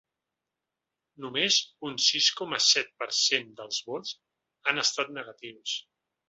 [1.25, 1.57] Només
[1.89, 4.17] un sis coma set per cent dels vots
[4.73, 5.77] han estat negatius.